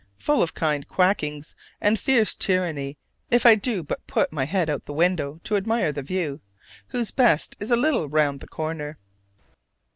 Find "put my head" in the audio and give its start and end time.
4.07-4.67